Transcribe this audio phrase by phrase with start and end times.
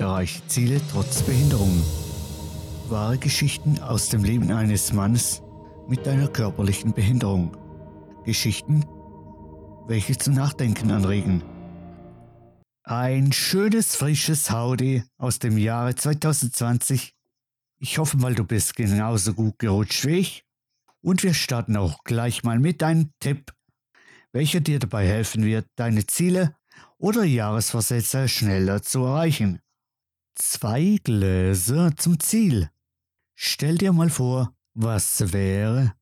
[0.00, 1.82] Erreiche Ziele trotz Behinderung.
[2.88, 5.42] Wahre Geschichten aus dem Leben eines Mannes
[5.88, 7.56] mit einer körperlichen Behinderung.
[8.24, 8.84] Geschichten,
[9.88, 11.42] welche zum Nachdenken anregen.
[12.84, 17.12] Ein schönes, frisches Howdy aus dem Jahre 2020.
[17.80, 20.44] Ich hoffe mal, du bist genauso gut gerutscht wie ich.
[21.00, 23.52] Und wir starten auch gleich mal mit einem Tipp,
[24.30, 26.54] welcher dir dabei helfen wird, deine Ziele
[26.98, 29.60] oder Jahresvorsätze schneller zu erreichen.
[30.40, 32.70] Zwei Gläser zum Ziel.
[33.34, 35.94] Stell dir mal vor, was wäre,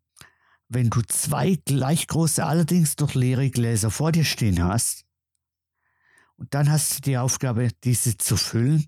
[0.68, 5.06] wenn du zwei gleich große, allerdings doch leere Gläser vor dir stehen hast.
[6.36, 8.86] Und dann hast du die Aufgabe, diese zu füllen.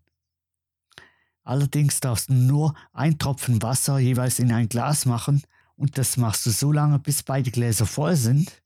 [1.44, 5.42] Allerdings darfst du nur ein Tropfen Wasser jeweils in ein Glas machen
[5.76, 8.62] und das machst du so lange, bis beide Gläser voll sind.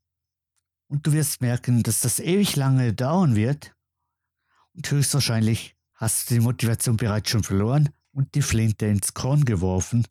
[0.89, 3.73] Und du wirst merken, dass das ewig lange dauern wird.
[4.75, 10.05] Und höchstwahrscheinlich hast du die Motivation bereits schon verloren und die Flinte ins Korn geworfen.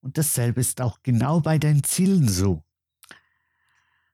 [0.00, 2.62] Und dasselbe ist auch genau bei deinen Zielen so.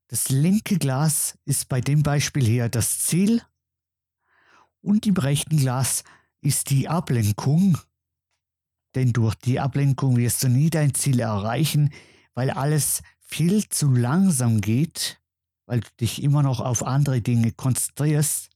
[0.06, 3.42] Das linke Glas ist bei dem Beispiel hier das Ziel
[4.80, 6.03] und im rechten Glas
[6.41, 7.77] ist die Ablenkung,
[8.94, 11.92] denn durch die Ablenkung wirst du nie dein Ziel erreichen,
[12.32, 15.20] weil alles viel zu langsam geht,
[15.66, 18.48] weil du dich immer noch auf andere Dinge konzentrierst.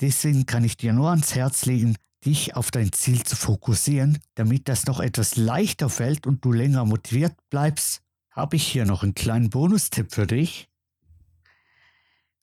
[0.00, 4.68] Deswegen kann ich dir nur ans Herz legen, dich auf dein Ziel zu fokussieren, damit
[4.68, 9.14] das noch etwas leichter fällt und du länger motiviert bleibst, habe ich hier noch einen
[9.14, 10.68] kleinen Bonustipp für dich.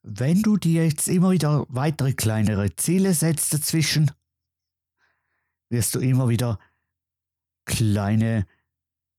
[0.02, 4.12] Wenn du dir jetzt immer wieder weitere kleinere Ziele setzt dazwischen,
[5.70, 6.60] wirst du immer wieder
[7.66, 8.46] kleine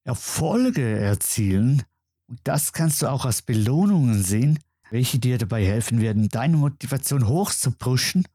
[0.04, 1.82] Erfolge erzielen.
[2.26, 4.58] Und das kannst du auch als Belohnungen sehen,
[4.94, 8.28] welche dir dabei helfen werden, deine Motivation hoch zu pushen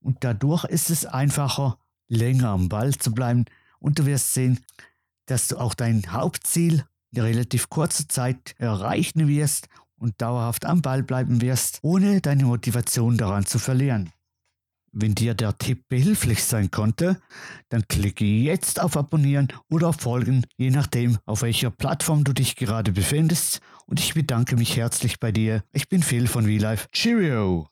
[0.00, 1.78] und dadurch ist es einfacher,
[2.08, 3.46] länger am Ball zu bleiben
[3.78, 4.60] und du wirst sehen,
[5.24, 11.02] dass du auch dein Hauptziel in relativ kurzer Zeit erreichen wirst und dauerhaft am Ball
[11.02, 14.10] bleiben wirst, ohne deine Motivation daran zu verlieren.
[15.00, 17.20] Wenn dir der Tipp behilflich sein konnte,
[17.68, 22.56] dann klicke jetzt auf Abonnieren oder auf Folgen, je nachdem, auf welcher Plattform du dich
[22.56, 23.60] gerade befindest.
[23.86, 25.62] Und ich bedanke mich herzlich bei dir.
[25.72, 26.88] Ich bin Phil von VLife.
[26.90, 27.68] Cheerio!